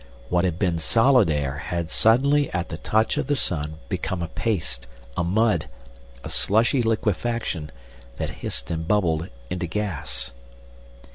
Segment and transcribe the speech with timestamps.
[0.29, 4.27] What had been solid air had suddenly at the touch of the sun become a
[4.29, 5.67] paste, a mud,
[6.23, 7.69] a slushy liquefaction,
[8.17, 10.31] that hissed and bubbled into gas.